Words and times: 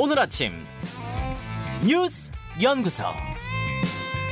오늘 0.00 0.20
아침 0.20 0.64
뉴스 1.84 2.30
연구소. 2.62 3.02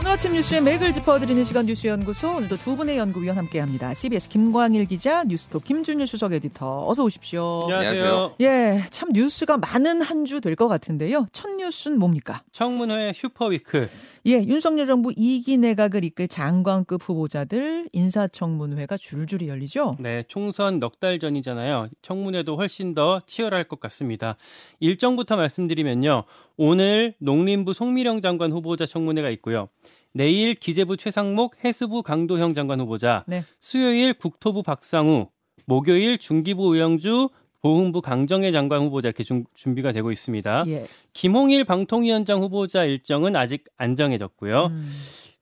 오늘 0.06 0.14
아침 0.14 0.34
뉴스의 0.34 0.62
맥을 0.62 0.92
짚어드리는 0.92 1.42
시간 1.42 1.66
뉴스 1.66 1.88
연구소 1.88 2.36
오늘도 2.36 2.58
두 2.58 2.76
분의 2.76 2.96
연구위원 2.96 3.36
함께합니다. 3.38 3.92
CBS 3.92 4.28
김광일 4.28 4.86
기자, 4.86 5.24
뉴스톱 5.24 5.64
김준일 5.64 6.06
수석 6.06 6.32
에디터 6.32 6.86
어서 6.88 7.02
오십시오. 7.02 7.62
안녕하세요. 7.64 8.36
예, 8.40 8.84
참 8.90 9.10
뉴스가 9.12 9.56
많은 9.58 10.02
한 10.02 10.24
주 10.24 10.40
될 10.40 10.54
것 10.54 10.68
같은데요. 10.68 11.26
첫 11.32 11.50
뉴스는 11.50 11.98
뭡니까? 11.98 12.44
청문회 12.52 13.14
슈퍼 13.14 13.55
week. 13.55 13.88
예, 14.28 14.34
윤석열 14.44 14.86
정부 14.86 15.10
2기 15.10 15.58
내각을 15.58 16.04
이끌 16.04 16.28
장관급 16.28 17.02
후보자들 17.02 17.88
인사청문회가 17.92 18.96
줄줄이 18.98 19.48
열리죠. 19.48 19.96
네, 19.98 20.22
총선 20.28 20.78
넉 20.78 21.00
달 21.00 21.18
전이잖아요. 21.18 21.88
청문회도 22.02 22.56
훨씬 22.56 22.94
더 22.94 23.22
치열할 23.26 23.64
것 23.64 23.80
같습니다. 23.80 24.36
일정부터 24.78 25.36
말씀드리면요. 25.36 26.22
오늘 26.56 27.14
농림부 27.18 27.72
송미령 27.74 28.22
장관 28.22 28.52
후보자 28.52 28.86
청문회가 28.86 29.30
있고요. 29.30 29.68
내일 30.16 30.54
기재부 30.54 30.96
최상목, 30.96 31.62
해수부 31.62 32.02
강도형 32.02 32.54
장관 32.54 32.80
후보자, 32.80 33.22
네. 33.26 33.44
수요일 33.60 34.14
국토부 34.14 34.62
박상우, 34.62 35.28
목요일 35.66 36.16
중기부 36.16 36.74
의영주, 36.74 37.28
보훈부 37.60 38.00
강정혜 38.00 38.50
장관 38.50 38.80
후보자 38.80 39.08
이렇게 39.08 39.22
준, 39.22 39.44
준비가 39.54 39.92
되고 39.92 40.10
있습니다. 40.10 40.64
예. 40.68 40.86
김홍일 41.12 41.64
방통위원장 41.64 42.42
후보자 42.42 42.84
일정은 42.84 43.36
아직 43.36 43.64
안 43.76 43.94
정해졌고요. 43.94 44.66
음, 44.66 44.90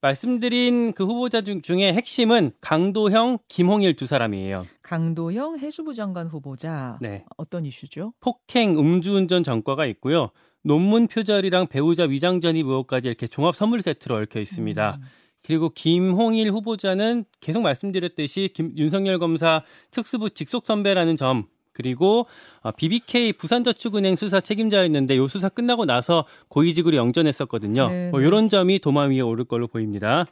말씀드린 0.01 0.93
그 0.93 1.05
후보자 1.05 1.43
중, 1.43 1.63
중에 1.63 1.93
핵심은 1.93 2.51
강도형, 2.61 3.39
김홍일 3.47 3.95
두 3.95 4.07
사람이에요. 4.07 4.63
강도영 4.83 5.61
해수부 5.61 5.95
장관 5.95 6.27
후보자 6.27 6.99
네. 7.01 7.25
어떤 7.37 7.65
이슈죠? 7.65 8.13
폭행, 8.19 8.77
음주운전 8.77 9.45
전과가 9.45 9.87
있고요. 9.87 10.31
논문 10.65 11.07
표절이랑 11.07 11.69
배우자 11.69 12.05
위장 12.05 12.41
전입 12.41 12.67
의혹까지 12.67 13.09
이렇게 13.09 13.27
종합 13.27 13.55
선물 13.55 13.83
세트로 13.83 14.17
얽혀 14.17 14.41
있습니다. 14.41 14.99
음, 14.99 15.07
그리고 15.45 15.69
김홍일 15.69 16.51
후보자는 16.51 17.25
계속 17.41 17.63
말씀드렸듯이 17.63 18.51
김, 18.55 18.73
윤석열 18.77 19.19
검사 19.19 19.63
특수부 19.91 20.31
직속 20.31 20.67
선배라는 20.67 21.17
점 21.17 21.47
그리고 21.75 22.27
어, 22.63 22.71
BBK 22.71 23.35
부산저축은행 23.35 24.17
수사 24.17 24.41
책임자였는데 24.41 25.19
요 25.19 25.29
수사 25.29 25.51
끝나고 25.51 25.85
나서 25.85 26.25
고위직으로 26.49 26.97
영전했었거든요. 26.97 27.89
네, 27.89 28.11
뭐 28.11 28.21
네. 28.21 28.27
이런 28.27 28.49
점이 28.49 28.79
도마 28.79 29.03
위에 29.03 29.21
오를 29.21 29.45
걸로 29.45 29.67
보입니다. 29.67 30.25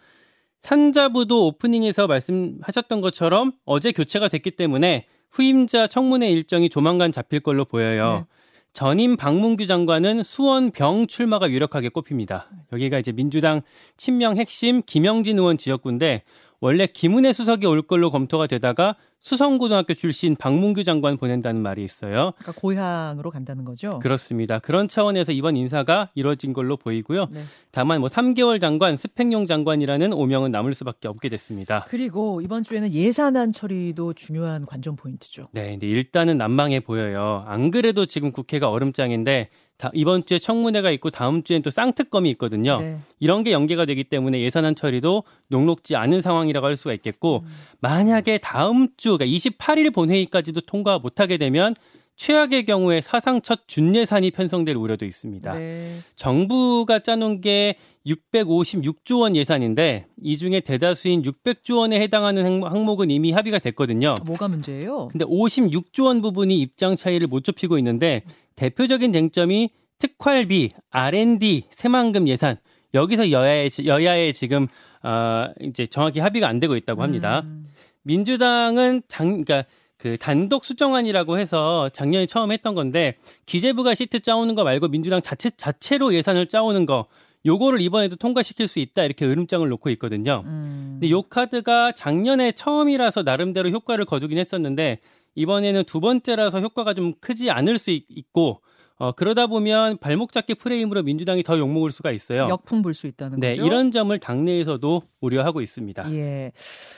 산자부도 0.62 1.48
오프닝에서 1.48 2.06
말씀하셨던 2.06 3.00
것처럼 3.00 3.52
어제 3.66 3.92
교체가 3.92 4.28
됐기 4.28 4.52
때문에 4.52 5.06
후임자 5.30 5.88
청문회 5.88 6.30
일정이 6.30 6.70
조만간 6.70 7.10
잡힐 7.12 7.40
걸로 7.40 7.64
보여요. 7.64 8.26
네. 8.30 8.41
전임 8.72 9.16
박문규 9.18 9.66
장관은 9.66 10.22
수원 10.22 10.70
병 10.70 11.06
출마가 11.06 11.50
유력하게 11.50 11.90
꼽힙니다. 11.90 12.48
여기가 12.72 12.98
이제 12.98 13.12
민주당 13.12 13.60
친명 13.98 14.38
핵심 14.38 14.82
김영진 14.86 15.38
의원 15.38 15.58
지역구인데 15.58 16.22
원래 16.58 16.86
김은혜 16.86 17.34
수석이 17.34 17.66
올 17.66 17.82
걸로 17.82 18.10
검토가 18.10 18.46
되다가 18.46 18.96
수성고등학교 19.22 19.94
출신 19.94 20.34
박문규 20.36 20.82
장관 20.82 21.16
보낸다는 21.16 21.62
말이 21.62 21.84
있어요. 21.84 22.32
그러니까 22.38 22.52
고향으로 22.60 23.30
간다는 23.30 23.64
거죠. 23.64 24.00
그렇습니다. 24.00 24.58
그런 24.58 24.88
차원에서 24.88 25.30
이번 25.32 25.56
인사가 25.56 26.10
이뤄진 26.16 26.52
걸로 26.52 26.76
보이고요. 26.76 27.28
네. 27.30 27.44
다만 27.70 28.00
뭐 28.00 28.08
3개월 28.08 28.60
장관, 28.60 28.96
스펙용 28.96 29.46
장관이라는 29.46 30.12
오명은 30.12 30.50
남을 30.50 30.74
수밖에 30.74 31.06
없게 31.06 31.28
됐습니다. 31.28 31.86
그리고 31.88 32.40
이번 32.40 32.64
주에는 32.64 32.92
예산안 32.92 33.52
처리도 33.52 34.14
중요한 34.14 34.66
관전 34.66 34.96
포인트죠. 34.96 35.48
네, 35.52 35.70
근데 35.70 35.86
일단은 35.86 36.36
난망해 36.36 36.80
보여요. 36.80 37.44
안 37.46 37.70
그래도 37.70 38.06
지금 38.06 38.32
국회가 38.32 38.70
얼음장인데 38.70 39.50
다- 39.78 39.90
이번 39.94 40.24
주에 40.24 40.38
청문회가 40.38 40.90
있고 40.92 41.10
다음 41.10 41.42
주엔 41.42 41.62
또 41.62 41.70
쌍특검이 41.70 42.30
있거든요. 42.32 42.78
네. 42.80 42.98
이런 43.18 43.42
게 43.42 43.50
연계가 43.52 43.84
되기 43.84 44.04
때문에 44.04 44.40
예산안 44.40 44.76
처리도 44.76 45.24
녹록지 45.48 45.96
않은 45.96 46.20
상황이라고 46.20 46.66
할 46.66 46.76
수가 46.76 46.92
있겠고 46.94 47.44
만약에 47.80 48.38
다음 48.38 48.88
주 48.96 49.11
그러니까 49.16 49.36
28일 49.38 49.92
본회의까지도 49.94 50.62
통과 50.62 50.98
못하게 50.98 51.36
되면 51.38 51.74
최악의 52.16 52.66
경우에 52.66 53.00
사상 53.00 53.40
첫 53.42 53.60
준예산이 53.66 54.30
편성될 54.32 54.76
우려도 54.76 55.04
있습니다. 55.06 55.52
네. 55.54 55.98
정부가 56.14 56.98
짜놓은 57.00 57.40
게 57.40 57.76
656조 58.06 59.20
원 59.20 59.36
예산인데 59.36 60.06
이 60.22 60.36
중에 60.36 60.60
대다수인 60.60 61.22
600조 61.22 61.78
원에 61.78 62.00
해당하는 62.00 62.44
항- 62.44 62.64
항목은 62.64 63.10
이미 63.10 63.32
합의가 63.32 63.58
됐거든요. 63.58 64.14
뭐가 64.26 64.48
문제예요? 64.48 65.08
근데 65.10 65.24
56조 65.24 66.04
원 66.06 66.20
부분이 66.20 66.58
입장 66.60 66.96
차이를 66.96 67.26
못 67.28 67.44
좁히고 67.44 67.78
있는데 67.78 68.22
대표적인 68.56 69.12
쟁점이 69.12 69.70
특활비, 69.98 70.70
R&D, 70.90 71.64
새만금 71.70 72.28
예산 72.28 72.56
여기서 72.94 73.30
여야의 73.30 73.70
여야의 73.86 74.32
지금 74.34 74.66
어, 75.02 75.46
이제 75.60 75.86
정확히 75.86 76.20
합의가 76.20 76.46
안 76.46 76.60
되고 76.60 76.76
있다고 76.76 77.02
합니다. 77.02 77.42
음, 77.44 77.66
민주당은 78.02 79.02
당 79.08 79.42
그러니까 79.44 79.64
그 79.96 80.16
단독 80.18 80.64
수정안이라고 80.64 81.38
해서 81.38 81.88
작년에 81.92 82.26
처음 82.26 82.50
했던 82.50 82.74
건데 82.74 83.16
기재부가 83.46 83.94
시트 83.94 84.20
짜오는 84.20 84.54
거 84.54 84.64
말고 84.64 84.88
민주당 84.88 85.22
자체 85.22 85.50
자체로 85.50 86.12
예산을 86.12 86.48
짜오는 86.48 86.86
거 86.86 87.06
요거를 87.46 87.80
이번에도 87.80 88.16
통과시킬 88.16 88.68
수 88.68 88.78
있다 88.80 89.04
이렇게 89.04 89.24
으름장을 89.24 89.68
놓고 89.68 89.90
있거든요. 89.90 90.42
음. 90.46 90.98
근데 91.00 91.10
요 91.10 91.22
카드가 91.22 91.92
작년에 91.92 92.52
처음이라서 92.52 93.22
나름대로 93.22 93.70
효과를 93.70 94.04
거두긴 94.04 94.38
했었는데 94.38 94.98
이번에는 95.34 95.84
두 95.84 96.00
번째라서 96.00 96.60
효과가 96.60 96.94
좀 96.94 97.14
크지 97.20 97.50
않을 97.50 97.78
수 97.78 97.90
있, 97.90 98.04
고 98.32 98.60
어, 98.96 99.12
그러다 99.12 99.46
보면 99.48 99.98
발목 99.98 100.32
잡기 100.32 100.54
프레임으로 100.54 101.02
민주당이 101.02 101.42
더 101.42 101.58
욕먹을 101.58 101.90
수가 101.90 102.12
있어요. 102.12 102.46
역풍 102.48 102.82
불 102.82 102.94
수 102.94 103.06
있다는 103.06 103.40
네, 103.40 103.50
거죠. 103.56 103.66
이런 103.66 103.90
점을 103.90 104.16
당내에서도 104.18 105.02
우려하고 105.20 105.60
있습니다. 105.60 106.12
예. 106.14 106.52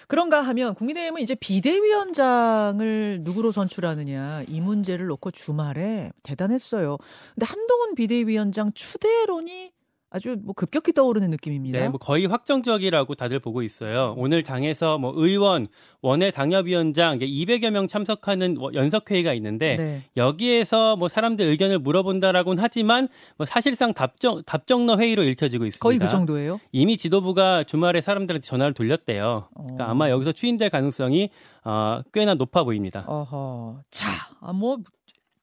그런가 0.08 0.40
하면 0.42 0.74
국민의힘은 0.74 1.22
이제 1.22 1.34
비대위원장을 1.34 3.20
누구로 3.22 3.52
선출하느냐 3.52 4.44
이 4.48 4.60
문제를 4.60 5.06
놓고 5.06 5.30
주말에 5.30 6.10
대단했어요. 6.22 6.98
근데 7.34 7.46
한동훈 7.46 7.94
비대위원장 7.94 8.72
추대론이 8.74 9.72
아주 10.14 10.36
뭐 10.40 10.54
급격히 10.54 10.92
떠오르는 10.92 11.30
느낌입니다. 11.30 11.76
네, 11.76 11.88
뭐 11.88 11.98
거의 11.98 12.26
확정적이라고 12.26 13.16
다들 13.16 13.40
보고 13.40 13.62
있어요. 13.62 14.14
오늘 14.16 14.44
당에서 14.44 14.96
뭐 14.96 15.12
의원, 15.16 15.66
원외 16.02 16.30
당협위원장 16.30 17.18
200여 17.18 17.70
명 17.70 17.88
참석하는 17.88 18.54
뭐 18.54 18.70
연석 18.74 19.10
회의가 19.10 19.34
있는데 19.34 19.74
네. 19.74 20.02
여기에서 20.16 20.94
뭐 20.94 21.08
사람들 21.08 21.48
의견을 21.48 21.80
물어본다라고는 21.80 22.62
하지만 22.62 23.08
뭐 23.36 23.44
사실상 23.44 23.92
답정 23.92 24.44
답정너 24.44 24.98
회의로 24.98 25.24
읽혀지고 25.24 25.66
있습니다. 25.66 25.82
거의 25.82 25.98
그 25.98 26.08
정도예요. 26.08 26.60
이미 26.70 26.96
지도부가 26.96 27.64
주말에 27.64 28.00
사람들한테 28.00 28.46
전화를 28.46 28.72
돌렸대요. 28.72 29.48
그러니까 29.52 29.86
어. 29.86 29.88
아마 29.88 30.10
여기서 30.10 30.30
추인될 30.30 30.70
가능성이 30.70 31.30
어, 31.64 32.02
꽤나 32.12 32.34
높아 32.34 32.62
보입니다. 32.62 33.04
어허. 33.08 33.80
자, 33.90 34.06
아, 34.40 34.52
뭐 34.52 34.78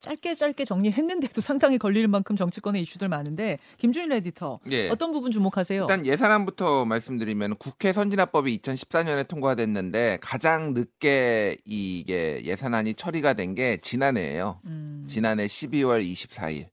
짧게 0.02 0.36
짧게 0.36 0.66
정리했는데도 0.66 1.40
상당히 1.42 1.78
걸릴 1.78 2.08
만큼 2.08 2.36
정치권의 2.36 2.82
이슈들 2.82 3.08
많은데 3.08 3.60
김준일 3.78 4.12
에디터 4.12 4.60
예. 4.72 4.90
어떤 4.90 5.12
부분 5.12 5.32
주목하세요? 5.32 5.82
일단 5.84 6.06
예산안부터 6.06 6.86
말씀드리면 6.86 7.56
국회 7.58 7.94
선진화법이 7.94 8.58
2014년에 8.60 9.28
통과됐는데 9.28 10.18
가장 10.22 10.74
늦게 10.74 11.58
이게 11.66 12.42
예산안이 12.44 12.96
처리가 12.96 13.34
된 13.34 13.52
게 13.52 13.78
지난해예요. 13.82 14.62
음. 14.64 15.06
지난해 15.10 15.46
12월 15.46 16.02
24일. 16.10 16.68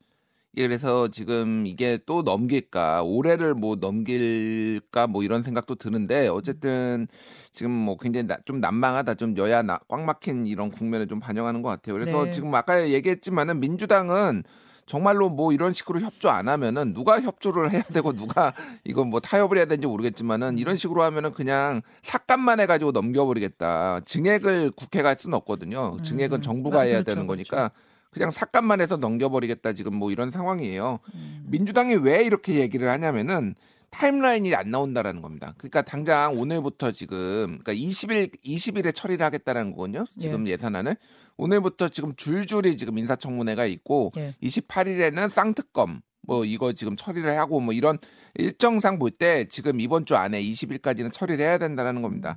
예, 0.56 0.66
그래서 0.66 1.08
지금 1.08 1.66
이게 1.66 1.98
또 2.06 2.22
넘길까 2.22 3.02
올해를 3.02 3.54
뭐 3.54 3.76
넘길까 3.76 5.06
뭐 5.06 5.22
이런 5.22 5.42
생각도 5.42 5.74
드는데 5.74 6.28
어쨌든 6.28 7.06
지금 7.52 7.70
뭐 7.70 7.96
굉장히 7.96 8.26
나- 8.26 8.38
좀 8.44 8.60
난망하다 8.60 9.14
좀 9.14 9.36
여야 9.36 9.62
나, 9.62 9.78
꽉 9.88 10.00
막힌 10.02 10.46
이런 10.46 10.70
국면을 10.70 11.06
좀 11.06 11.20
반영하는 11.20 11.62
것 11.62 11.68
같아요. 11.68 11.94
그래서 11.94 12.24
네. 12.24 12.30
지금 12.30 12.54
아까 12.54 12.88
얘기했지만은 12.88 13.60
민주당은 13.60 14.42
정말로 14.86 15.28
뭐 15.28 15.52
이런 15.52 15.74
식으로 15.74 16.00
협조 16.00 16.30
안 16.30 16.48
하면은 16.48 16.94
누가 16.94 17.20
협조를 17.20 17.70
해야 17.70 17.82
되고 17.82 18.12
누가 18.14 18.54
이거 18.84 19.04
뭐 19.04 19.20
타협을 19.20 19.58
해야 19.58 19.66
되는지 19.66 19.86
모르겠지만은 19.86 20.56
이런 20.56 20.76
식으로 20.76 21.02
하면은 21.02 21.32
그냥 21.32 21.82
삭감만 22.02 22.58
해가지고 22.60 22.92
넘겨버리겠다. 22.92 24.00
증액을 24.06 24.70
국회가 24.70 25.10
할 25.10 25.16
수는 25.18 25.36
없거든요. 25.36 25.96
음. 25.98 26.02
증액은 26.02 26.40
정부가 26.40 26.78
아, 26.78 26.82
해야 26.82 27.02
그렇죠, 27.02 27.10
되는 27.14 27.26
거니까 27.26 27.68
그 27.68 27.87
냥 28.16 28.30
삭감만 28.30 28.80
해서 28.80 28.96
넘겨버리겠다 28.96 29.72
지금 29.74 29.94
뭐 29.94 30.10
이런 30.10 30.30
상황이에요. 30.30 30.98
음. 31.14 31.44
민주당이 31.48 31.96
왜 31.96 32.24
이렇게 32.24 32.54
얘기를 32.54 32.88
하냐면은 32.88 33.54
타임라인이 33.90 34.54
안 34.54 34.70
나온다라는 34.70 35.22
겁니다. 35.22 35.54
그러니까 35.56 35.82
당장 35.82 36.38
오늘부터 36.38 36.90
지금 36.92 37.58
그러니까 37.62 37.72
20일 37.72 38.30
20일에 38.44 38.94
처리를 38.94 39.24
하겠다라는 39.24 39.72
거거든요. 39.72 40.04
지금 40.18 40.46
예. 40.48 40.56
산안을 40.58 40.96
오늘부터 41.36 41.88
지금 41.88 42.14
줄줄이 42.16 42.76
지금 42.76 42.98
인사청문회가 42.98 43.64
있고 43.66 44.10
예. 44.18 44.34
28일에는 44.42 45.30
쌍특검 45.30 46.00
뭐 46.22 46.44
이거 46.44 46.72
지금 46.74 46.96
처리를 46.96 47.38
하고 47.38 47.60
뭐 47.60 47.72
이런 47.72 47.96
일정상 48.34 48.98
볼 48.98 49.10
때 49.10 49.46
지금 49.48 49.80
이번 49.80 50.04
주 50.04 50.16
안에 50.16 50.42
20일까지는 50.42 51.10
처리를 51.12 51.42
해야 51.44 51.56
된다는 51.56 52.02
겁니다. 52.02 52.36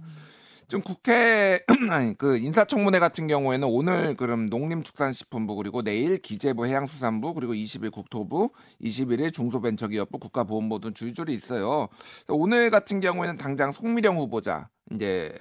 지금 0.71 0.83
국회 0.83 1.59
아니 1.91 2.18
그 2.18 2.38
인사청문회 2.38 3.00
같은 3.00 3.27
경우에는 3.27 3.68
오늘 3.68 4.15
그럼 4.15 4.45
농림축산식품부 4.45 5.57
그리고 5.57 5.81
내일 5.81 6.18
기재부 6.18 6.65
해양수산부 6.65 7.33
그리고 7.33 7.51
20일 7.53 7.91
국토부 7.91 8.51
21일 8.81 9.33
중소벤처기업부 9.33 10.18
국가보훈부 10.18 10.79
등 10.79 10.94
줄줄이 10.94 11.33
있어요. 11.33 11.89
오늘 12.29 12.69
같은 12.69 13.01
경우에는 13.01 13.35
당장 13.35 13.73
송미령 13.73 14.15
후보자 14.15 14.69
이제 14.94 15.33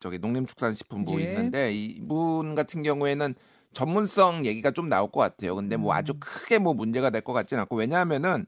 저기 0.00 0.18
농림축산식품부 0.18 1.18
예. 1.18 1.24
있는데 1.24 1.72
이분 1.72 2.54
같은 2.54 2.82
경우에는 2.82 3.34
전문성 3.72 4.44
얘기가 4.44 4.70
좀 4.70 4.90
나올 4.90 5.10
것 5.10 5.18
같아요. 5.20 5.54
근데 5.54 5.78
뭐 5.78 5.94
아주 5.94 6.12
음. 6.12 6.20
크게 6.20 6.58
뭐 6.58 6.74
문제가 6.74 7.08
될 7.08 7.22
것 7.22 7.32
같지는 7.32 7.62
않고 7.62 7.76
왜냐하면은 7.76 8.44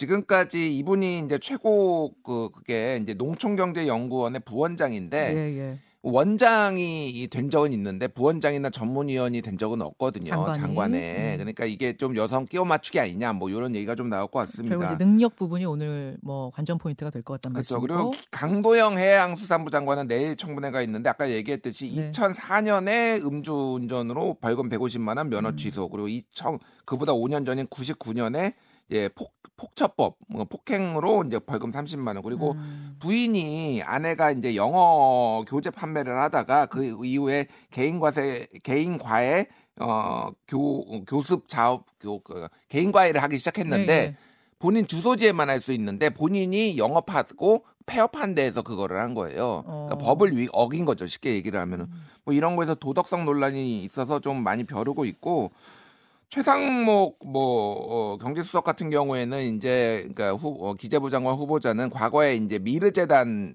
지금까지 0.00 0.76
이분이 0.76 1.20
이제 1.20 1.38
최고 1.38 2.12
그 2.22 2.50
그게 2.52 2.98
이제 3.02 3.14
농촌경제연구원의 3.14 4.42
부원장인데 4.44 5.34
예, 5.34 5.58
예. 5.58 5.78
원장이 6.02 7.26
된 7.30 7.48
적은 7.48 7.72
있는데 7.72 8.06
부원장이나 8.06 8.68
전문위원이 8.68 9.40
된 9.40 9.56
적은 9.56 9.80
없거든요. 9.80 10.26
장관이? 10.26 10.58
장관에. 10.58 11.32
음. 11.32 11.38
그러니까 11.38 11.64
이게 11.64 11.96
좀 11.96 12.14
여성 12.14 12.44
끼워 12.44 12.66
맞추기 12.66 13.00
아니냐 13.00 13.32
뭐 13.32 13.48
이런 13.48 13.74
얘기가 13.74 13.94
좀 13.94 14.10
나올 14.10 14.28
것 14.28 14.40
같습니다. 14.40 14.76
결국 14.76 14.94
이제 14.94 15.02
능력 15.02 15.34
부분이 15.34 15.64
오늘 15.64 16.18
뭐 16.22 16.50
관전 16.50 16.76
포인트가 16.76 17.10
될 17.10 17.22
것 17.22 17.40
같다는 17.40 17.54
그렇죠. 17.54 17.80
말씀이고. 17.80 18.10
그리고 18.10 18.24
강도형 18.30 18.98
해양수산부 18.98 19.70
장관은 19.70 20.08
내일 20.08 20.36
청문회가 20.36 20.82
있는데 20.82 21.08
아까 21.08 21.30
얘기했듯이 21.30 21.90
네. 21.96 22.10
2004년에 22.10 23.24
음주운전으로 23.24 24.36
벌금 24.42 24.68
150만 24.68 25.16
원 25.16 25.30
면허 25.30 25.48
음. 25.48 25.56
취소 25.56 25.88
그리고 25.88 26.06
2000 26.06 26.58
그보다 26.84 27.14
5년 27.14 27.46
전인 27.46 27.66
99년에 27.66 28.52
예, 28.90 29.08
폭 29.08 29.34
폭처법 29.56 30.16
뭐 30.28 30.44
폭행으로 30.44 31.24
이제 31.26 31.38
벌금 31.38 31.72
30만 31.72 32.08
원 32.08 32.22
그리고 32.22 32.52
음. 32.52 32.96
부인이 33.00 33.82
아내가 33.82 34.30
이제 34.30 34.54
영어 34.54 35.44
교재 35.48 35.70
판매를 35.70 36.20
하다가 36.20 36.66
그 36.66 37.04
이후에 37.04 37.46
개인 37.70 37.98
과세 37.98 38.46
개인 38.62 38.98
과외 38.98 39.46
어교 39.78 41.04
교습 41.06 41.48
자업 41.48 41.86
교 41.98 42.20
그, 42.20 42.48
개인 42.68 42.92
과외를 42.92 43.22
하기 43.22 43.38
시작했는데 43.38 43.86
네, 43.86 44.06
네. 44.08 44.16
본인 44.58 44.86
주소지에만 44.86 45.48
할 45.50 45.60
수 45.60 45.72
있는데 45.72 46.10
본인이 46.10 46.76
영업하고 46.78 47.64
폐업한 47.86 48.34
데에서 48.34 48.62
그거를 48.62 49.00
한 49.00 49.14
거예요. 49.14 49.62
그러니까 49.64 49.94
어. 49.94 49.98
법을 49.98 50.36
위, 50.36 50.48
어긴 50.52 50.84
거죠. 50.84 51.06
쉽게 51.06 51.34
얘기를 51.34 51.58
하면은 51.60 51.86
뭐 52.24 52.34
이런 52.34 52.56
거에서 52.56 52.74
도덕성 52.74 53.24
논란이 53.24 53.82
있어서 53.84 54.18
좀 54.20 54.42
많이 54.42 54.64
벼르고 54.64 55.04
있고 55.04 55.52
최상목 56.28 57.20
뭐 57.24 58.12
어, 58.12 58.18
경제수석 58.18 58.64
같은 58.64 58.90
경우에는 58.90 59.56
이제 59.56 60.08
그러니까 60.14 60.32
후, 60.32 60.56
어, 60.60 60.74
기재부 60.74 61.08
장관 61.08 61.36
후보자는 61.36 61.88
과거에 61.90 62.34
이제 62.34 62.58
미르 62.58 62.92
재단을 62.92 63.54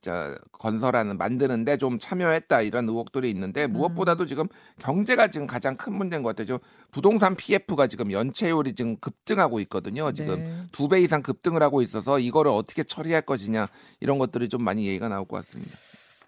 저, 0.00 0.34
건설하는 0.52 1.16
만드는데 1.16 1.76
좀 1.76 1.98
참여했다 1.98 2.62
이런 2.62 2.88
의혹들이 2.88 3.30
있는데 3.30 3.66
음. 3.66 3.72
무엇보다도 3.72 4.26
지금 4.26 4.48
경제가 4.80 5.28
지금 5.28 5.46
가장 5.46 5.76
큰 5.76 5.94
문제인 5.94 6.22
것 6.22 6.30
같아요. 6.30 6.46
지금 6.46 6.58
부동산 6.90 7.36
PF가 7.36 7.86
지금 7.86 8.10
연체율이 8.10 8.74
지금 8.74 8.96
급등하고 8.96 9.60
있거든요. 9.60 10.12
지금 10.12 10.42
네. 10.42 10.56
두배 10.72 11.00
이상 11.02 11.22
급등을 11.22 11.62
하고 11.62 11.82
있어서 11.82 12.18
이거를 12.18 12.50
어떻게 12.50 12.82
처리할 12.82 13.22
것이냐 13.22 13.68
이런 14.00 14.18
것들이 14.18 14.48
좀 14.48 14.64
많이 14.64 14.86
얘기가 14.88 15.08
나올 15.08 15.24
것 15.24 15.36
같습니다. 15.36 15.78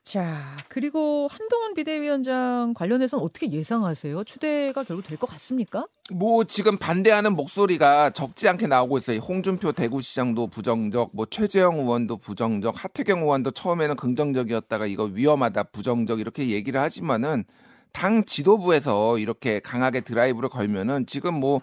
자, 0.04 0.54
그리고 0.68 1.28
한동훈 1.30 1.72
비대위원장 1.72 2.74
관련해서는 2.74 3.24
어떻게 3.24 3.50
예상하세요? 3.50 4.24
추대가 4.24 4.84
결국 4.84 5.06
될 5.06 5.16
것 5.16 5.26
같습니까? 5.30 5.86
뭐 6.12 6.44
지금 6.44 6.76
반대하는 6.76 7.34
목소리가 7.34 8.10
적지 8.10 8.46
않게 8.48 8.66
나오고 8.66 8.98
있어요. 8.98 9.18
홍준표 9.18 9.72
대구시장도 9.72 10.48
부정적, 10.48 11.10
뭐 11.14 11.24
최재형 11.24 11.78
의원도 11.78 12.18
부정적, 12.18 12.84
하태경 12.84 13.22
의원도 13.22 13.52
처음에는 13.52 13.96
긍정적이었다가 13.96 14.86
이거 14.86 15.04
위험하다, 15.04 15.62
부정적 15.64 16.20
이렇게 16.20 16.50
얘기를 16.50 16.78
하지만은 16.80 17.44
당 17.92 18.24
지도부에서 18.26 19.18
이렇게 19.18 19.58
강하게 19.60 20.02
드라이브를 20.02 20.50
걸면은 20.50 21.06
지금 21.06 21.34
뭐 21.34 21.62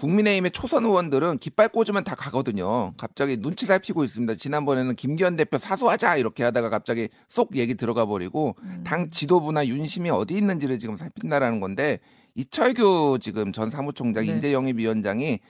국민의힘의 0.00 0.50
초선 0.52 0.84
의원들은 0.86 1.38
깃발 1.38 1.68
꽂으면 1.68 2.04
다 2.04 2.14
가거든요. 2.14 2.94
갑자기 2.96 3.36
눈치 3.36 3.66
살피고 3.66 4.02
있습니다. 4.02 4.34
지난번에는 4.34 4.96
김기현 4.96 5.36
대표 5.36 5.58
사수하자 5.58 6.16
이렇게 6.16 6.42
하다가 6.42 6.70
갑자기 6.70 7.08
쏙 7.28 7.54
얘기 7.56 7.74
들어가 7.74 8.06
버리고 8.06 8.56
음. 8.62 8.82
당 8.84 9.10
지도부나 9.10 9.66
윤심이 9.66 10.08
어디 10.08 10.34
있는지를 10.34 10.78
지금 10.78 10.96
살핀다라는 10.96 11.60
건데 11.60 11.98
이철규 12.34 13.18
지금 13.20 13.52
전 13.52 13.70
사무총장 13.70 14.24
네. 14.24 14.32
인재영입위원장이 14.32 15.40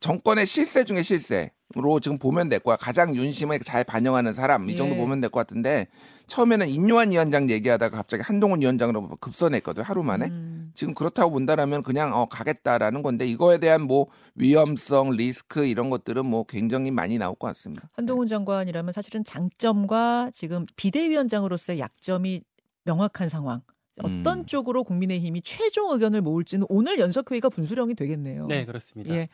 정권의 0.00 0.46
실세 0.46 0.84
중에 0.84 1.02
실세 1.02 1.52
로 1.76 1.98
지금 2.00 2.18
보면 2.18 2.48
될 2.48 2.60
거야. 2.60 2.76
가장 2.76 3.14
윤심을 3.16 3.60
잘 3.60 3.84
반영하는 3.84 4.34
사람 4.34 4.68
이 4.70 4.76
정도 4.76 4.94
예. 4.94 4.98
보면 4.98 5.20
될 5.20 5.30
것 5.30 5.40
같은데 5.40 5.88
처음에는 6.28 6.68
인요한 6.68 7.10
위원장 7.10 7.50
얘기하다가 7.50 7.96
갑자기 7.96 8.22
한동훈 8.22 8.60
위원장으로 8.60 9.16
급선했거든 9.20 9.82
하루 9.82 10.02
만에. 10.02 10.26
음. 10.26 10.70
지금 10.74 10.94
그렇다고 10.94 11.30
본다라면 11.32 11.82
그냥 11.82 12.14
어 12.14 12.26
가겠다라는 12.26 13.02
건데 13.02 13.26
이거에 13.26 13.58
대한 13.58 13.82
뭐 13.82 14.06
위험성, 14.34 15.10
리스크 15.10 15.66
이런 15.66 15.90
것들은 15.90 16.24
뭐 16.24 16.44
굉장히 16.44 16.90
많이 16.90 17.18
나올 17.18 17.34
것 17.34 17.48
같습니다. 17.48 17.88
한동훈 17.92 18.26
장관이라면 18.26 18.92
사실은 18.92 19.24
장점과 19.24 20.30
지금 20.32 20.66
비대위원장으로서의 20.76 21.78
약점이 21.80 22.42
명확한 22.84 23.28
상황. 23.28 23.62
어떤 24.02 24.40
음. 24.40 24.46
쪽으로 24.46 24.82
국민의힘이 24.82 25.42
최종 25.42 25.92
의견을 25.92 26.20
모을지는 26.20 26.66
오늘 26.68 26.98
연석회의가 26.98 27.48
분수령이 27.48 27.94
되겠네요. 27.94 28.46
네, 28.46 28.64
그렇습니다. 28.64 29.14
예. 29.14 29.28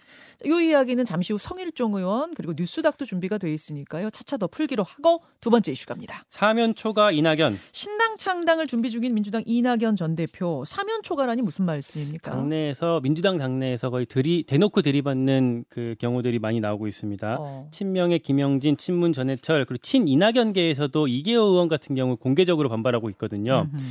이 0.45 0.69
이야기는 0.69 1.05
잠시 1.07 1.33
후 1.33 1.39
성일종 1.39 1.95
의원 1.95 2.35
그리고 2.35 2.53
뉴스닥도 2.55 3.07
준비가 3.07 3.39
돼 3.39 3.53
있으니까요. 3.55 4.11
차차 4.11 4.37
더 4.37 4.47
풀기로 4.47 4.83
하고 4.83 5.23
두 5.41 5.49
번째 5.49 5.73
이슈 5.73 5.87
갑니다. 5.87 6.25
사면 6.29 6.75
초과 6.75 7.11
이낙연 7.11 7.57
신당 7.73 8.19
창당을 8.19 8.67
준비 8.67 8.91
중인 8.91 9.15
민주당 9.15 9.43
이낙연 9.47 9.97
전 9.97 10.15
대표 10.15 10.63
사면 10.67 11.03
초과라니 11.03 11.41
무슨 11.41 11.65
말씀입니까? 11.65 12.31
당내에서 12.31 13.01
민주당 13.03 13.39
당내에서 13.39 13.89
거의 13.89 14.05
들이 14.05 14.45
대놓고 14.47 14.83
들이받는 14.83 15.65
그 15.71 15.95
경우들이 15.99 16.39
많이 16.39 16.61
나오고 16.61 16.87
있습니다. 16.87 17.37
어. 17.41 17.69
친명의 17.71 18.19
김영진, 18.19 18.77
친문 18.77 19.15
전해철 19.15 19.65
그리고 19.65 19.81
친 19.83 20.07
이낙연계에서도 20.07 21.09
이계호 21.09 21.43
의원 21.45 21.69
같은 21.69 21.95
경우 21.95 22.17
공개적으로 22.17 22.69
반발하고 22.69 23.09
있거든요. 23.11 23.67
음흠. 23.73 23.85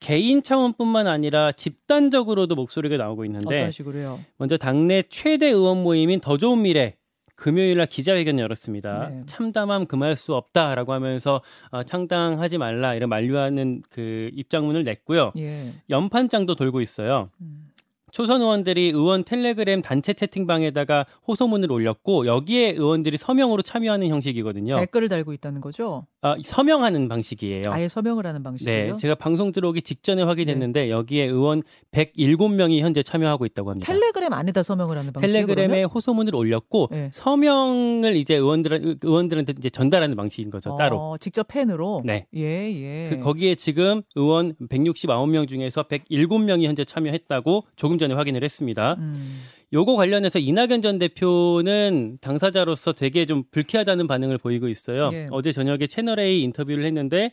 개인 0.00 0.42
차원뿐만 0.42 1.06
아니라 1.06 1.52
집단적으로도 1.52 2.54
목소리가 2.54 2.96
나오고 2.96 3.24
있는데 3.24 3.56
어떤 3.56 3.70
식으로요? 3.70 4.20
먼저 4.36 4.56
당내 4.56 5.04
최대 5.10 5.46
의원 5.46 5.82
모임인 5.82 6.20
더 6.20 6.36
좋은 6.36 6.62
미래 6.62 6.94
금요일 7.34 7.76
날 7.76 7.86
기자회견 7.86 8.40
열었습니다. 8.40 9.10
네. 9.10 9.22
참담함 9.26 9.86
금할 9.86 10.16
수 10.16 10.34
없다라고 10.34 10.92
하면서 10.92 11.40
어, 11.70 11.84
창당하지 11.84 12.58
말라 12.58 12.94
이런 12.94 13.08
만류하는 13.08 13.82
그 13.90 14.30
입장문을 14.34 14.82
냈고요. 14.82 15.32
예. 15.38 15.72
연판장도 15.88 16.56
돌고 16.56 16.80
있어요. 16.80 17.30
음. 17.40 17.67
초선 18.10 18.40
의원들이 18.42 18.88
의원 18.88 19.24
텔레그램 19.24 19.82
단체 19.82 20.12
채팅방에다가 20.12 21.06
호소문을 21.26 21.70
올렸고 21.70 22.26
여기에 22.26 22.72
의원들이 22.72 23.16
서명으로 23.16 23.62
참여하는 23.62 24.08
형식이거든요. 24.08 24.76
댓글을 24.78 25.08
달고 25.08 25.32
있다는 25.32 25.60
거죠? 25.60 26.06
아, 26.20 26.36
서명하는 26.42 27.08
방식이에요. 27.08 27.64
아예 27.68 27.88
서명을 27.88 28.26
하는 28.26 28.42
방식이에요. 28.42 28.94
네, 28.94 28.98
제가 28.98 29.14
방송 29.14 29.52
들어오기 29.52 29.82
직전에 29.82 30.22
확인했는데 30.22 30.90
여기에 30.90 31.26
의원 31.26 31.62
107명이 31.92 32.80
현재 32.80 33.02
참여하고 33.02 33.44
있다고 33.46 33.70
합니다. 33.70 33.92
텔레그램 33.92 34.32
안에다 34.32 34.62
서명을 34.62 34.98
하는 34.98 35.12
방식이에요. 35.12 35.46
텔레그램에 35.46 35.68
그러면? 35.68 35.90
호소문을 35.90 36.34
올렸고 36.34 36.88
네. 36.90 37.10
서명을 37.12 38.16
이제 38.16 38.34
의원들 38.34 38.98
의원들한테 39.02 39.54
이제 39.58 39.70
전달하는 39.70 40.16
방식인 40.16 40.50
거죠 40.50 40.76
따로. 40.76 40.98
어, 40.98 41.18
직접 41.18 41.46
펜으로. 41.48 42.02
네. 42.04 42.26
예, 42.34 42.40
예. 42.42 43.10
그 43.10 43.22
거기에 43.22 43.54
지금 43.54 44.02
의원 44.16 44.54
169명 44.54 45.48
중에서 45.48 45.84
107명이 45.84 46.64
현재 46.64 46.84
참여했다고 46.84 47.64
조금 47.76 47.97
전에 47.98 48.14
확인을 48.14 48.44
했습니다. 48.44 48.94
음. 48.98 49.40
요거 49.72 49.96
관련해서 49.96 50.38
이낙연 50.38 50.82
전 50.82 50.98
대표는 50.98 52.18
당사자로서 52.20 52.92
되게 52.92 53.26
좀 53.26 53.44
불쾌하다는 53.50 54.06
반응을 54.06 54.38
보이고 54.38 54.68
있어요. 54.68 55.10
예. 55.12 55.28
어제 55.30 55.52
저녁에 55.52 55.86
채널A 55.86 56.42
인터뷰를 56.42 56.84
했는데 56.84 57.32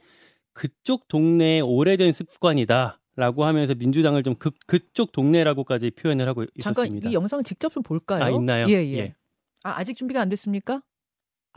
그쪽 0.54 1.08
동네의 1.08 1.62
오래된 1.62 2.12
습관이다. 2.12 3.00
라고 3.18 3.46
하면서 3.46 3.74
민주당을 3.74 4.24
좀 4.24 4.36
그, 4.36 4.52
그쪽 4.68 5.14
동네라고까지 5.14 5.92
표현을 5.92 6.28
하고 6.28 6.46
잠깐 6.60 6.84
있었습니다. 6.84 7.10
이 7.10 7.14
영상을 7.14 7.46
직접 7.46 7.72
좀 7.72 7.82
볼까요? 7.82 8.22
아, 8.22 8.30
있나요? 8.30 8.66
예, 8.68 8.74
예. 8.74 8.98
예. 8.98 9.16
아, 9.64 9.76
아직 9.78 9.96
준비가 9.96 10.20
안 10.20 10.28
됐습니까? 10.28 10.82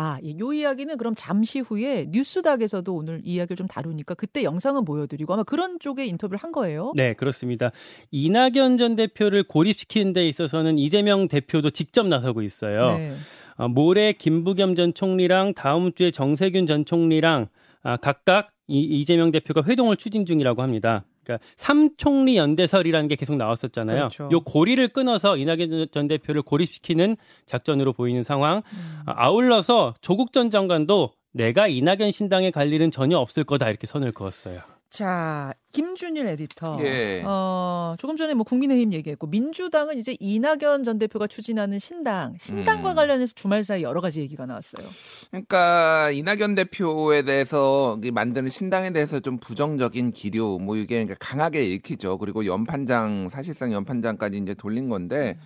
아, 0.01 0.19
예. 0.23 0.39
요 0.39 0.53
이야기는 0.53 0.97
그럼 0.97 1.15
잠시 1.17 1.59
후에 1.59 2.07
뉴스닥에서도 2.11 2.95
오늘 2.95 3.21
이야기를 3.25 3.57
좀 3.57 3.67
다루니까 3.67 4.15
그때 4.15 4.45
영상은 4.45 4.85
보여드리고 4.85 5.35
아마 5.35 5.43
그런 5.43 5.81
쪽에 5.81 6.07
인터뷰를 6.07 6.39
한 6.39 6.53
거예요. 6.53 6.93
네, 6.95 7.15
그렇습니다. 7.15 7.73
이낙연 8.13 8.79
전 8.79 8.95
대표를 8.95 9.43
고립시키는 9.43 10.13
데 10.13 10.29
있어서는 10.29 10.79
이재명 10.79 11.27
대표도 11.27 11.71
직접 11.71 12.07
나서고 12.07 12.43
있어요. 12.43 12.97
네. 12.97 13.17
어, 13.57 13.67
모레 13.67 14.13
김부겸 14.13 14.77
전 14.77 14.95
총리랑 14.95 15.55
다음 15.55 15.93
주에 15.93 16.13
정세균 16.13 16.67
전 16.67 16.85
총리랑 16.85 17.49
아, 17.83 17.97
각각 17.97 18.51
이, 18.69 18.81
이재명 18.81 19.33
대표가 19.33 19.65
회동을 19.65 19.97
추진 19.97 20.25
중이라고 20.25 20.63
합니다. 20.63 21.05
그러니까 21.29 21.47
삼총리 21.57 22.37
연대설이라는 22.39 23.09
게 23.09 23.17
계속 23.17 23.37
나왔었잖아요. 23.37 23.97
그렇죠. 23.99 24.29
요 24.33 24.41
고리를 24.41 24.89
끊어서 24.89 25.37
이낙연 25.37 25.89
전 25.93 26.09
대표를 26.09 26.43
고립시키는 26.43 27.17
작전으로 27.45 27.93
보이는 27.93 28.23
상황. 28.23 28.63
음. 28.73 29.03
아, 29.07 29.27
아울러서 29.27 29.95
조국 30.01 30.33
전 30.33 30.51
장관도 30.51 31.13
내가 31.33 31.69
이낙연 31.69 32.11
신당에 32.11 32.51
갈 32.51 32.73
일은 32.73 32.91
전혀 32.91 33.19
없을 33.19 33.45
거다 33.45 33.69
이렇게 33.69 33.87
선을 33.87 34.13
그었어요. 34.13 34.61
자, 34.91 35.53
김준일 35.73 36.27
에디터. 36.27 36.79
예. 36.81 37.23
어, 37.25 37.95
조금 37.99 38.17
전에 38.17 38.33
뭐 38.33 38.45
국민의힘 38.45 38.93
얘기했고 38.95 39.27
민주당은 39.27 39.99
이제 39.99 40.17
이낙연 40.19 40.83
전 40.83 40.99
대표가 40.99 41.27
추진하는 41.27 41.79
신당, 41.79 42.37
신당과 42.41 42.91
음. 42.93 42.95
관련해서 42.97 43.35
주말 43.35 43.65
사이 43.65 43.83
여러 43.83 44.01
가지 44.01 44.21
얘기가 44.21 44.47
나왔어요. 44.47 44.87
그러니까 45.31 46.11
이낙연 46.11 46.55
대표에 46.55 47.23
대해서 47.23 47.99
이 48.03 48.11
만드는 48.11 48.49
신당에 48.49 48.91
대해서 48.91 49.21
좀 49.21 49.39
부정적인 49.39 50.11
기류 50.11 50.59
뭐 50.61 50.77
이게 50.77 51.05
그러니까 51.05 51.17
강하게 51.21 51.65
읽히죠. 51.65 52.17
그리고 52.17 52.47
연판장 52.47 53.29
사실상 53.29 53.73
연판장까지 53.73 54.39
이제 54.39 54.55
돌린 54.55 54.89
건데 54.89 55.39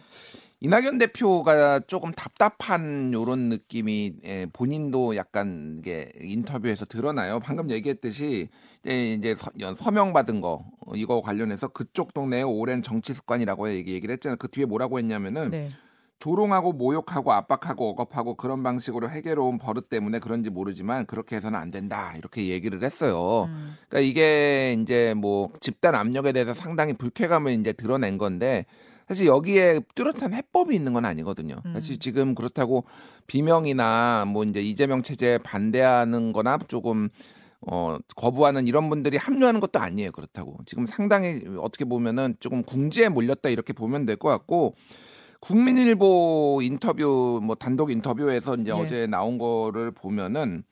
이낙연 0.64 0.98
대표가 0.98 1.80
조금 1.88 2.12
답답한 2.12 3.12
요런 3.12 3.48
느낌이 3.48 4.14
예, 4.24 4.46
본인도 4.52 5.16
약간 5.16 5.78
이게 5.80 6.12
인터뷰에서 6.20 6.84
드러나요. 6.84 7.40
방금 7.40 7.68
얘기했듯이 7.68 8.48
이제 8.84 9.12
이제 9.14 9.34
서, 9.34 9.50
연- 9.58 9.74
서명 9.74 10.12
받은 10.12 10.40
거 10.40 10.64
어, 10.86 10.92
이거 10.94 11.20
관련해서 11.20 11.66
그쪽 11.66 12.14
동네의 12.14 12.44
오랜 12.44 12.80
정치 12.82 13.12
습관이라고 13.12 13.70
얘기, 13.72 13.92
얘기를 13.92 14.12
했잖아요. 14.12 14.36
그 14.36 14.48
뒤에 14.48 14.64
뭐라고 14.64 15.00
했냐면은 15.00 15.50
네. 15.50 15.68
조롱하고 16.20 16.74
모욕하고 16.74 17.32
압박하고 17.32 17.90
억압하고 17.90 18.36
그런 18.36 18.62
방식으로 18.62 19.10
해결해온 19.10 19.58
버릇 19.58 19.88
때문에 19.88 20.20
그런지 20.20 20.48
모르지만 20.48 21.06
그렇게 21.06 21.34
해서는 21.34 21.58
안 21.58 21.72
된다 21.72 22.14
이렇게 22.16 22.46
얘기를 22.46 22.80
했어요. 22.84 23.46
음. 23.48 23.74
그러니까 23.88 24.08
이게 24.08 24.76
이제 24.80 25.12
뭐 25.16 25.50
집단 25.60 25.96
압력에 25.96 26.30
대해서 26.30 26.54
상당히 26.54 26.92
불쾌감을 26.92 27.50
이제 27.50 27.72
드러낸 27.72 28.16
건데 28.16 28.64
사실 29.12 29.26
여기에 29.26 29.80
뚜렷한 29.94 30.32
해법이 30.32 30.74
있는 30.74 30.94
건 30.94 31.04
아니거든요. 31.04 31.56
음. 31.66 31.74
사실 31.74 31.98
지금 31.98 32.34
그렇다고 32.34 32.84
비명이나 33.26 34.24
뭐 34.26 34.42
이제 34.42 34.62
이재명 34.62 35.02
체제에 35.02 35.36
반대하는 35.36 36.32
거나 36.32 36.58
조금 36.66 37.10
어, 37.60 37.98
거부하는 38.16 38.66
이런 38.66 38.88
분들이 38.88 39.18
합류하는 39.18 39.60
것도 39.60 39.78
아니에요. 39.80 40.12
그렇다고. 40.12 40.56
지금 40.64 40.86
상당히 40.86 41.42
어떻게 41.60 41.84
보면은 41.84 42.36
조금 42.40 42.62
궁지에 42.62 43.10
몰렸다 43.10 43.50
이렇게 43.50 43.74
보면 43.74 44.06
될 44.06 44.16
것 44.16 44.30
같고 44.30 44.76
국민일보 45.40 46.60
인터뷰 46.62 47.38
뭐 47.42 47.54
단독 47.54 47.90
인터뷰에서 47.90 48.54
이제 48.54 48.70
예. 48.70 48.74
어제 48.74 49.06
나온 49.06 49.36
거를 49.36 49.90
보면은 49.90 50.62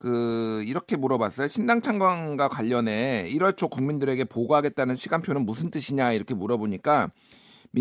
그 0.00 0.64
이렇게 0.66 0.96
물어봤어요. 0.96 1.46
신당 1.46 1.80
창당과 1.80 2.48
관련해 2.48 3.28
1월 3.34 3.56
초 3.56 3.68
국민들에게 3.68 4.24
보고하겠다는 4.24 4.96
시간표는 4.96 5.46
무슨 5.46 5.70
뜻이냐 5.70 6.10
이렇게 6.12 6.34
물어보니까 6.34 7.10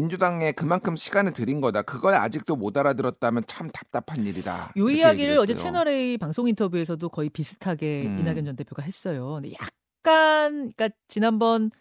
민주당에 0.02 0.52
그만큼 0.52 0.96
시간을 0.96 1.34
들인 1.34 1.60
거다. 1.60 1.82
그걸 1.82 2.14
아직도 2.14 2.56
못 2.56 2.78
알아들었다면 2.78 3.46
참 3.48 3.68
답답한 3.72 4.26
일이다. 4.28 4.74
요 4.78 4.90
이렇게 4.90 4.98
이야기를 5.00 5.38
어제. 5.40 5.56
채널 5.56 5.88
A 5.88 6.20
방송 6.20 6.48
인터뷰에서도 6.48 7.10
거의 7.10 7.30
비슷하게 7.30 8.04
음. 8.06 8.20
이낙연 8.20 8.46
전 8.46 8.56
대표가 8.56 8.84
했어요. 8.84 9.40
근데 9.42 9.54
약간 9.54 10.72
그러니까 10.76 10.90
지난번 11.08 11.72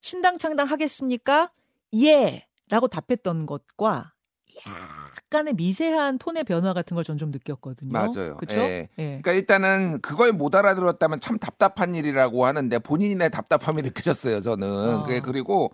신당 0.00 0.38
창당 0.38 0.68
하겠습니까? 0.68 1.50
예.라고 1.94 2.88
답했던 2.88 3.44
것과 3.44 4.12
약간의 5.28 5.54
미세한 5.54 6.16
톤의 6.18 6.44
변화 6.44 6.72
같은 6.72 6.94
걸 6.94 7.04
전 7.04 7.18
좀 7.18 7.30
느꼈거든요. 7.30 7.92
맞아요. 7.92 8.36
그렇죠? 8.38 8.56
예. 8.58 8.88
예. 8.98 9.04
그러니까 9.22 9.32
일단은 9.32 10.00
그걸 10.00 10.32
못 10.32 10.54
알아들었다면 10.54 11.20
참 11.20 11.38
답답한 11.38 11.94
일이라고 11.94 12.46
하는데 12.46 12.78
본인의 12.78 13.30
답답함이 13.30 13.82
느껴졌어요. 13.82 14.40
저는. 14.40 14.66
어. 14.68 15.02
그게 15.04 15.20
그리고 15.20 15.72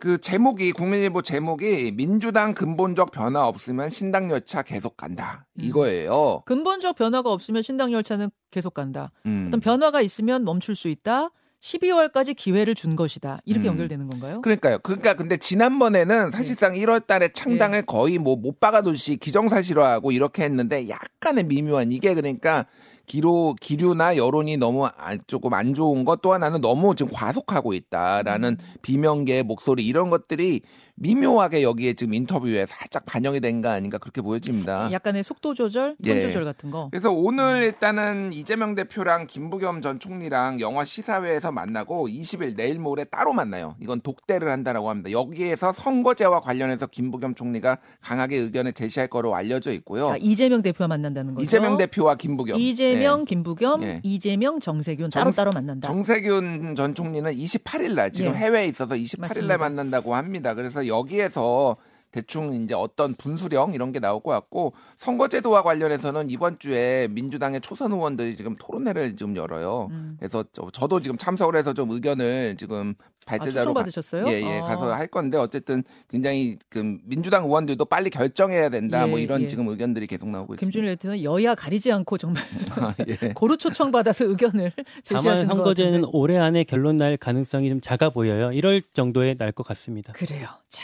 그 0.00 0.18
제목이 0.18 0.72
국민일보 0.72 1.20
제목이 1.22 1.92
민주당 1.94 2.54
근본적 2.54 3.12
변화 3.12 3.46
없으면 3.46 3.90
신당 3.90 4.30
열차 4.30 4.62
계속 4.62 4.96
간다 4.96 5.46
음. 5.58 5.64
이거예요. 5.64 6.42
근본적 6.46 6.96
변화가 6.96 7.30
없으면 7.30 7.60
신당 7.62 7.92
열차는 7.92 8.30
계속 8.50 8.72
간다. 8.74 9.12
음. 9.26 9.44
어떤 9.48 9.60
변화가 9.60 10.00
있으면 10.00 10.44
멈출 10.44 10.74
수 10.74 10.88
있다. 10.88 11.30
12월까지 11.62 12.34
기회를 12.34 12.74
준 12.74 12.96
것이다. 12.96 13.40
이렇게 13.44 13.68
음. 13.68 13.72
연결되는 13.72 14.08
건가요? 14.08 14.40
그러니까요. 14.40 14.78
그러니까 14.78 15.12
근데 15.12 15.36
지난번에는 15.36 16.30
사실상 16.30 16.72
1월 16.72 17.06
달에 17.06 17.28
창당을 17.34 17.82
거의 17.82 18.16
뭐 18.16 18.36
못 18.36 18.58
박아두시 18.58 19.18
기정사실화하고 19.18 20.12
이렇게 20.12 20.44
했는데 20.44 20.88
약간의 20.88 21.44
미묘한 21.44 21.92
이게 21.92 22.14
그러니까 22.14 22.64
기로 23.14 23.56
기류나 23.60 24.16
여론이 24.16 24.56
너무 24.58 24.86
안- 24.86 25.18
조금 25.26 25.52
안 25.52 25.74
좋은 25.74 26.04
것 26.04 26.20
또 26.22 26.32
하나는 26.32 26.60
너무 26.60 26.94
지금 26.94 27.10
과속하고 27.12 27.72
있다라는 27.72 28.58
비명계의 28.82 29.42
목소리 29.42 29.84
이런 29.84 30.10
것들이 30.10 30.60
미묘하게 31.02 31.62
여기에 31.62 31.94
지금 31.94 32.12
인터뷰에 32.12 32.66
살짝 32.66 33.06
반영이 33.06 33.40
된 33.40 33.62
거 33.62 33.70
아닌가 33.70 33.96
그렇게 33.96 34.20
보여집니다. 34.20 34.92
약간의 34.92 35.24
속도 35.24 35.54
조절, 35.54 35.96
톤 36.04 36.14
예. 36.16 36.20
조절 36.20 36.44
같은 36.44 36.70
거. 36.70 36.88
그래서 36.90 37.10
오늘 37.10 37.62
일단은 37.62 38.34
이재명 38.34 38.74
대표랑 38.74 39.26
김부겸 39.26 39.80
전 39.80 39.98
총리랑 39.98 40.60
영화 40.60 40.84
시사회에서 40.84 41.52
만나고 41.52 42.06
20일 42.08 42.54
내일 42.54 42.78
모레 42.78 43.04
따로 43.04 43.32
만나요. 43.32 43.76
이건 43.80 44.02
독대를 44.02 44.50
한다라고 44.50 44.90
합니다. 44.90 45.10
여기에서 45.10 45.72
선거제와 45.72 46.40
관련해서 46.40 46.86
김부겸 46.86 47.34
총리가 47.34 47.78
강하게 48.02 48.36
의견을 48.36 48.74
제시할 48.74 49.08
거로 49.08 49.34
알려져 49.34 49.72
있고요. 49.72 50.08
자, 50.08 50.16
이재명 50.20 50.60
대표와 50.60 50.86
만난다는 50.88 51.34
거죠. 51.34 51.42
이재명 51.44 51.78
대표와 51.78 52.16
김부겸. 52.16 52.60
이재명, 52.60 52.99
네. 53.00 53.24
김부겸, 53.26 53.82
예. 53.82 54.00
이재명, 54.02 54.60
정세균 54.60 55.10
정- 55.10 55.20
따로 55.22 55.32
따로 55.32 55.50
만난다. 55.52 55.88
정세균 55.88 56.74
전 56.76 56.94
총리는 56.94 57.30
28일 57.32 57.94
날 57.94 58.12
지금 58.12 58.32
예. 58.32 58.36
해외에 58.36 58.66
있어서 58.66 58.94
28일 58.94 59.20
맞습니다. 59.20 59.46
날 59.48 59.58
만난다고 59.58 60.14
합니다. 60.14 60.54
그래서 60.54 60.86
여기에서 60.86 61.76
대충 62.12 62.52
이제 62.52 62.74
어떤 62.74 63.14
분수령 63.14 63.72
이런 63.74 63.92
게 63.92 64.00
나올 64.00 64.20
것 64.22 64.30
같고 64.32 64.72
선거제도와 64.96 65.62
관련해서는 65.62 66.30
이번 66.30 66.58
주에 66.58 67.08
민주당의 67.10 67.60
초선 67.60 67.92
의원들이 67.92 68.36
지금 68.36 68.56
토론회를 68.56 69.16
지금 69.16 69.36
열어요. 69.36 69.88
음. 69.90 70.16
그래서 70.18 70.44
저, 70.52 70.68
도 70.88 71.00
지금 71.00 71.16
참석을 71.16 71.54
해서 71.56 71.72
좀 71.72 71.90
의견을 71.90 72.56
지금 72.56 72.94
아, 73.26 73.36
발제자로 73.36 73.66
초청 73.66 73.74
가- 73.74 73.80
받으셨어요? 73.80 74.26
예, 74.28 74.40
예, 74.42 74.58
아. 74.58 74.64
가서 74.64 74.92
할 74.92 75.06
건데 75.06 75.38
어쨌든 75.38 75.84
굉장히 76.08 76.56
그 76.68 76.98
민주당 77.04 77.44
의원들도 77.44 77.84
빨리 77.84 78.10
결정해야 78.10 78.70
된다. 78.70 79.06
뭐 79.06 79.18
예, 79.20 79.22
이런 79.22 79.42
예. 79.42 79.46
지금 79.46 79.68
의견들이 79.68 80.06
계속 80.08 80.28
나오고 80.30 80.54
김준일 80.56 80.90
있습니다. 80.90 81.00
대표는 81.02 81.22
여야 81.22 81.54
가리지 81.54 81.92
않고 81.92 82.18
정말 82.18 82.42
아, 82.72 82.92
예. 83.06 83.14
고루 83.34 83.56
초청 83.56 83.92
받아서 83.92 84.24
의견을 84.24 84.72
다만 84.76 84.92
제시하시는 85.04 85.48
것 85.50 85.56
선거제는. 85.56 86.04
올해 86.12 86.38
안에 86.38 86.64
결론 86.64 86.96
날 86.96 87.16
가능성이 87.16 87.68
좀 87.68 87.80
작아 87.80 88.10
보여요. 88.10 88.48
1월 88.48 88.82
정도에 88.94 89.34
날 89.34 89.52
것 89.52 89.64
같습니다. 89.66 90.12
그래요. 90.12 90.46
자, 90.68 90.82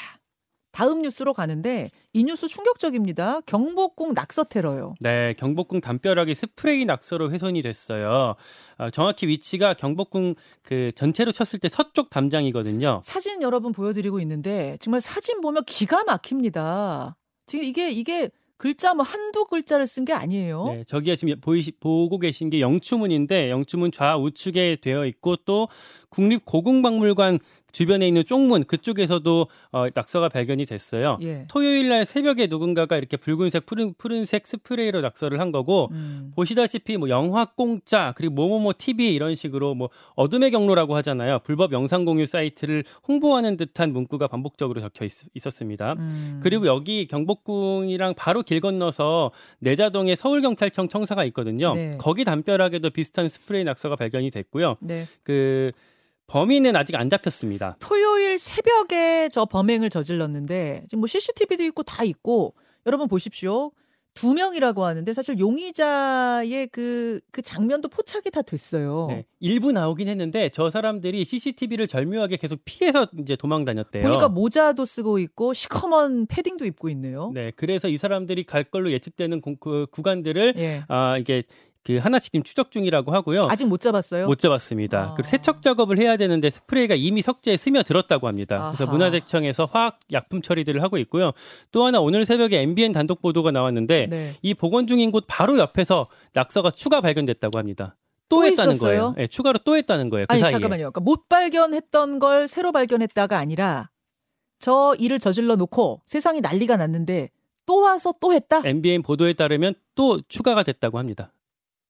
다음 0.76 1.00
뉴스로 1.00 1.33
가는데 1.33 1.90
이 2.12 2.23
뉴스 2.23 2.49
충격적입니다. 2.49 3.40
경복궁 3.47 4.12
낙서 4.12 4.45
테러요. 4.45 4.95
네, 5.00 5.33
경복궁 5.38 5.80
담벼락이 5.80 6.35
스프레이 6.35 6.85
낙서로 6.85 7.30
훼손이 7.30 7.62
됐어요. 7.62 8.35
어, 8.76 8.90
정확히 8.90 9.26
위치가 9.26 9.73
경복궁 9.73 10.35
그 10.62 10.92
전체로 10.95 11.33
쳤을 11.33 11.61
때 11.61 11.71
서쪽 11.71 12.11
담장이거든요. 12.11 13.00
사진 13.04 13.40
여러분 13.40 13.73
보여드리고 13.73 14.21
있는데 14.21 14.76
정말 14.78 15.00
사진 15.00 15.40
보면 15.40 15.64
기가 15.64 16.04
막힙니다. 16.04 17.16
지금 17.47 17.64
이게 17.64 17.90
이게 17.90 18.28
글자 18.59 18.92
뭐 18.92 19.02
한두 19.02 19.47
글자를 19.47 19.87
쓴 19.87 20.04
게 20.04 20.12
아니에요. 20.12 20.64
네, 20.68 20.85
저기에 20.87 21.16
지금 21.16 21.40
보이시, 21.40 21.73
보고 21.80 22.18
계신 22.18 22.50
게 22.50 22.61
영추문인데 22.61 23.50
영추문 23.50 23.92
좌우측에 23.92 24.76
되어 24.83 25.06
있고 25.06 25.37
또 25.47 25.68
국립고궁박물관 26.11 27.38
주변에 27.76 28.09
있는 28.09 28.25
쪽문 28.25 28.64
그쪽에서도 28.64 29.49
어, 29.73 29.87
낙서가 29.92 30.30
발견이 30.30 30.64
됐어요. 30.64 31.18
예. 31.21 31.45
토요일 31.49 31.90
날 31.90 32.06
새벽에 32.06 32.47
누군가가 32.47 32.97
이렇게 32.97 33.18
붉은색 33.18 33.66
푸른 33.66 33.92
푸른색 33.99 34.47
스프레이로 34.47 35.02
낙서를 35.02 35.40
한 35.40 35.52
거고 35.52 35.90
음. 35.92 36.33
보시다시피 36.35 36.97
뭐 36.97 37.11
영화 37.11 37.45
공짜 37.45 38.14
그리고 38.16 38.33
뭐뭐뭐 38.33 38.73
TV 38.78 39.14
이런 39.14 39.35
식으로 39.35 39.75
뭐 39.75 39.90
어둠의 40.14 40.52
경로라고 40.52 40.97
하잖아요. 40.97 41.40
불법 41.45 41.73
영상 41.73 42.06
공유 42.06 42.25
사이트를 42.25 42.85
홍보하는 43.06 43.59
듯한 43.59 43.92
문구가 43.92 44.26
반복적으로 44.26 44.80
적혀 44.80 45.04
있, 45.04 45.47
었습니다 45.47 45.97
음. 45.99 46.40
그리고 46.42 46.66
여기 46.66 47.06
경복궁이랑 47.06 48.14
바로 48.14 48.42
길 48.42 48.62
건너서 48.62 49.33
내자동에 49.59 50.14
서울경찰청 50.14 50.88
청사가 50.88 51.26
있거든요. 51.26 51.75
네. 51.75 51.99
거기 51.99 52.25
담벼락에도 52.25 52.88
비슷한 52.88 53.28
스프레이 53.28 53.64
낙서가 53.64 53.97
발견이 53.97 54.30
됐고요. 54.30 54.78
네. 54.80 55.06
그 55.23 55.73
범인은 56.28 56.75
아직 56.76 56.97
안 56.97 57.09
잡혔습니다. 57.09 57.76
토요일 57.78 58.38
새벽에 58.38 59.28
저 59.30 59.45
범행을 59.45 59.90
저질렀는데 59.90 60.85
지금 60.88 61.00
뭐 61.00 61.06
CCTV도 61.06 61.62
있고 61.64 61.83
다 61.83 62.02
있고 62.04 62.54
여러분 62.85 63.09
보십시오. 63.09 63.71
두 64.14 64.33
명이라고 64.33 64.83
하는데 64.83 65.12
사실 65.12 65.38
용의자의 65.38 66.68
그, 66.68 67.21
그 67.30 67.42
장면도 67.42 67.88
포착이 67.88 68.30
다 68.33 68.40
됐어요. 68.40 69.09
네, 69.11 69.26
일부 69.40 69.73
나오긴 69.73 70.09
했는데 70.09 70.49
저 70.54 70.71
사람들이 70.71 71.23
CCTV를 71.26 71.87
절묘하게 71.87 72.38
계속 72.38 72.61
피해서 72.64 73.06
이제 73.18 73.37
도망 73.37 73.66
다녔대요. 73.66 74.04
보니까 74.04 74.28
모자도 74.30 74.87
쓰고 74.87 75.18
있고 75.18 75.52
시커먼 75.52 76.26
패딩도 76.28 76.64
입고 76.64 76.88
있네요. 76.90 77.30
네, 77.35 77.52
그래서 77.56 77.88
이 77.88 77.99
사람들이 77.99 78.45
갈 78.45 78.64
걸로 78.64 78.90
예측되는 78.90 79.42
공- 79.42 79.59
그 79.61 79.87
구간들을 79.90 80.54
예. 80.56 80.83
아 80.88 81.18
이게 81.18 81.42
그 81.87 81.99
하나씩 81.99 82.33
지금 82.33 82.43
추적 82.43 82.73
중이라고 82.73 83.12
하고요. 83.12 83.47
아직 83.49 83.64
못 83.66 83.81
잡았어요? 83.81 84.26
못 84.26 84.40
잡았습니다. 84.40 84.99
아. 84.99 85.14
그리고 85.14 85.28
세척 85.28 85.62
작업을 85.62 85.99
해야 85.99 86.16
되는데 86.16 86.50
스프레이가 86.50 86.97
이미 86.97 87.23
석재에 87.23 87.57
스며들었다고 87.57 88.26
합니다. 88.26 88.73
그래서 88.73 88.85
아하. 88.85 88.93
문화재청에서 88.93 89.69
화학 89.71 90.00
약품 90.11 90.43
처리들을 90.43 90.83
하고 90.83 90.99
있고요. 90.99 91.31
또 91.71 91.87
하나 91.87 92.00
오늘 92.00 92.26
새벽에 92.26 92.61
MBN 92.62 92.90
단독 92.90 93.23
보도가 93.23 93.52
나왔는데 93.52 94.09
네. 94.11 94.35
이 94.43 94.52
복원 94.55 94.88
중인 94.88 95.12
곳 95.12 95.26
바로 95.28 95.59
옆에서 95.59 96.09
낙서가 96.33 96.73
추가 96.73 97.00
발견됐다고 97.00 97.57
합니다. 97.57 97.95
또, 98.28 98.40
또 98.40 98.45
했다는 98.47 98.75
있었어요? 98.75 98.99
거예요. 98.99 99.14
네, 99.16 99.28
추가로 99.28 99.61
또 99.64 99.76
했다는 99.76 100.11
거예요. 100.11 100.26
그 100.26 100.33
아니 100.33 100.40
사이에. 100.40 100.50
잠깐만요. 100.50 100.90
그러니까 100.90 101.00
못 101.02 101.28
발견했던 101.28 102.19
걸 102.19 102.49
새로 102.49 102.73
발견했다가 102.73 103.38
아니라 103.38 103.90
저 104.59 104.97
일을 104.99 105.21
저질러 105.21 105.55
놓고 105.55 106.02
세상이 106.07 106.40
난리가 106.40 106.78
났는데 106.78 107.31
또 107.64 107.81
와서 107.81 108.12
또 108.21 108.33
했다. 108.33 108.62
MBN 108.64 109.02
보도에 109.02 109.35
따르면 109.35 109.75
또 109.95 110.21
추가가 110.28 110.64
됐다고 110.64 110.99
합니다. 110.99 111.33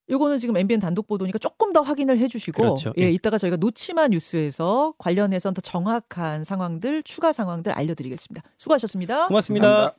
요거는 0.08 0.38
지금 0.38 0.56
MBN 0.56 0.80
단독 0.80 1.08
보도니까 1.08 1.38
조금 1.38 1.72
더 1.72 1.82
확인을 1.82 2.18
해주시고 2.18 2.62
그렇죠. 2.62 2.92
예, 2.98 3.04
예. 3.04 3.10
이따가 3.10 3.38
저희가 3.38 3.56
놓치만 3.56 4.10
뉴스에서 4.10 4.94
관련해서 4.98 5.52
더 5.52 5.60
정확한 5.60 6.44
상황들 6.44 7.02
추가 7.02 7.32
상황들 7.32 7.72
알려드리겠습니다. 7.72 8.48
수고하셨습니다. 8.58 9.26
고맙습니다. 9.26 9.94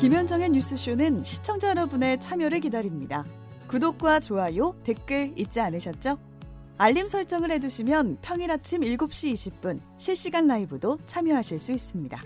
김현정의 0.00 0.50
뉴스쇼는 0.50 1.24
시청자 1.24 1.70
여러분의 1.70 2.20
참여를 2.20 2.60
기다립니다. 2.60 3.24
구독과 3.66 4.20
좋아요, 4.20 4.76
댓글 4.84 5.32
잊지 5.36 5.60
않으셨죠? 5.60 6.18
알림 6.78 7.08
설정을 7.08 7.50
해두시면 7.50 8.18
평일 8.22 8.52
아침 8.52 8.82
7시 8.82 9.32
20분 9.34 9.80
실시간 9.98 10.46
라이브도 10.46 10.98
참여하실 11.06 11.58
수 11.58 11.72
있습니다. 11.72 12.16